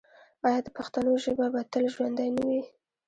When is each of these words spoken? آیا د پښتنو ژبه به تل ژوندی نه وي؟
آیا 0.45 0.59
د 0.63 0.67
پښتنو 0.77 1.11
ژبه 1.23 1.45
به 1.53 1.61
تل 1.71 1.83
ژوندی 1.93 2.29
نه 2.35 2.43
وي؟ 2.47 2.61